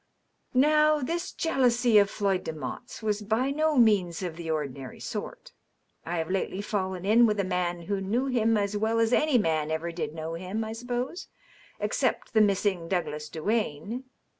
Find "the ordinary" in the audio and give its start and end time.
4.35-4.99